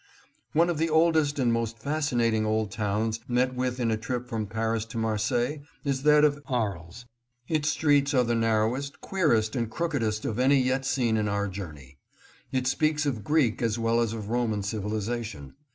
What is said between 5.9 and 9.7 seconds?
that of Aries. Its streets are the narrowest, queerest and